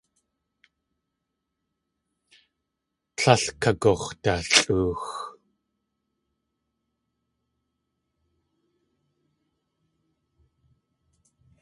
Tlél 3.15 3.43
kagux̲dalʼoox. 3.61 5.05